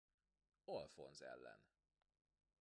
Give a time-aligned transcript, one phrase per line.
[0.65, 1.61] Alfonz ellen.